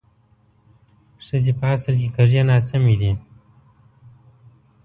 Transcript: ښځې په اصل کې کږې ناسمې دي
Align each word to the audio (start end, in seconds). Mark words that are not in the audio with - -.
ښځې 1.25 1.51
په 1.59 1.65
اصل 1.75 1.93
کې 2.01 2.09
کږې 2.15 2.41
ناسمې 2.49 2.95
دي 3.01 3.11